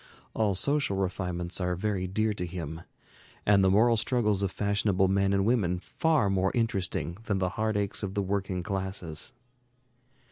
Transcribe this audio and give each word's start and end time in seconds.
All 0.33 0.55
social 0.55 0.97
refinements 0.97 1.61
are 1.61 1.75
very 1.75 2.07
dear 2.07 2.33
to 2.33 2.45
him, 2.47 2.81
and 3.45 3.63
the 3.63 3.69
moral 3.69 3.97
struggles 3.97 4.41
of 4.41 4.49
fashionable 4.51 5.07
men 5.07 5.31
and 5.31 5.45
women 5.45 5.77
far 5.77 6.27
more 6.27 6.51
interesting 6.55 7.19
than 7.25 7.37
the 7.37 7.49
heart 7.49 7.77
aches 7.77 8.01
of 8.01 8.15
the 8.15 8.23
working 8.23 8.63
classes. 8.63 9.31